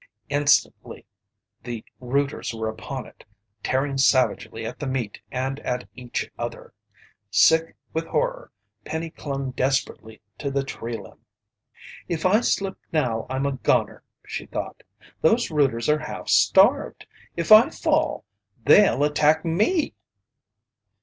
[0.29, 1.05] Instantly,
[1.61, 3.23] the rooters were upon it,
[3.61, 6.73] tearing savagely at the meat and at each other.
[7.29, 8.49] Sick with horror,
[8.83, 11.19] Penny clung desperately to the tree limb.
[12.09, 14.81] "If I slip now, I'm a gonner!" she thought.
[15.21, 17.05] "Those rooters are half starved.
[17.37, 18.25] If I fall,
[18.65, 19.93] they'll attack me!"